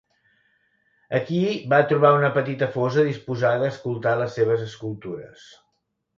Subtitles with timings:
[1.17, 1.41] Aquí
[1.73, 5.47] va trobar una petita fosa disposada a escoltar les seves escultures.